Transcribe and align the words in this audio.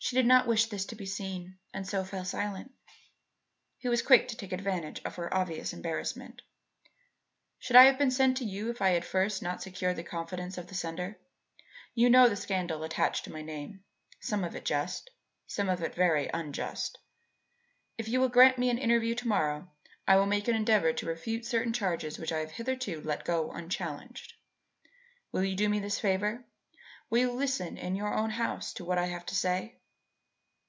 She 0.00 0.16
did 0.16 0.26
not 0.26 0.46
wish 0.46 0.66
this 0.66 0.86
to 0.86 0.96
be 0.96 1.04
seen, 1.04 1.58
and 1.74 1.86
so 1.86 2.02
fell 2.02 2.24
silent. 2.24 2.72
He 3.76 3.88
was 3.88 4.00
quick 4.00 4.26
to 4.28 4.36
take 4.36 4.52
advantage 4.52 5.02
of 5.04 5.16
her 5.16 5.34
obvious 5.36 5.74
embarrassment. 5.74 6.40
"Should 7.58 7.76
I 7.76 7.82
have 7.84 7.98
been 7.98 8.10
sent 8.12 8.38
to 8.38 8.44
you 8.44 8.70
if 8.70 8.80
I 8.80 8.90
had 8.90 9.02
not 9.02 9.08
first 9.08 9.44
secured 9.58 9.96
the 9.96 10.04
confidence 10.04 10.56
of 10.56 10.68
the 10.68 10.74
sender? 10.74 11.18
You 11.94 12.08
know 12.08 12.26
the 12.26 12.36
scandal 12.36 12.84
attached 12.84 13.24
to 13.24 13.32
my 13.32 13.42
name, 13.42 13.84
some 14.18 14.44
of 14.44 14.54
it 14.56 14.64
just, 14.64 15.10
some 15.46 15.68
of 15.68 15.82
it 15.82 15.94
very 15.94 16.30
unjust. 16.32 16.98
If 17.98 18.08
you 18.08 18.18
will 18.20 18.30
grant 18.30 18.56
me 18.56 18.70
an 18.70 18.78
interview 18.78 19.14
to 19.16 19.28
morrow, 19.28 19.68
I 20.06 20.16
will 20.16 20.26
make 20.26 20.48
an 20.48 20.56
endeavour 20.56 20.94
to 20.94 21.06
refute 21.06 21.44
certain 21.44 21.74
charges 21.74 22.18
which 22.18 22.32
I 22.32 22.38
have 22.38 22.52
hitherto 22.52 23.02
let 23.02 23.26
go 23.26 23.50
unchallenged. 23.50 24.32
Will 25.32 25.44
you 25.44 25.56
do 25.56 25.68
me 25.68 25.80
this 25.80 25.98
favour? 25.98 26.46
Will 27.10 27.18
you 27.18 27.32
listen 27.32 27.76
in 27.76 27.94
your 27.96 28.14
own 28.14 28.30
house 28.30 28.72
to 28.74 28.84
what 28.86 28.96
I 28.96 29.06
have 29.06 29.26
to 29.26 29.34
say?" 29.34 29.74